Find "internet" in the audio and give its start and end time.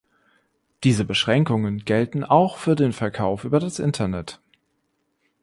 3.77-4.41